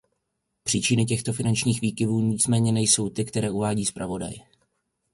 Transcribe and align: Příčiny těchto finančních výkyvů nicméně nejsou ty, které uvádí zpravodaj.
Příčiny 0.63 1.05
těchto 1.05 1.33
finančních 1.33 1.81
výkyvů 1.81 2.21
nicméně 2.21 2.71
nejsou 2.71 3.09
ty, 3.09 3.25
které 3.25 3.51
uvádí 3.51 3.85
zpravodaj. 3.85 4.33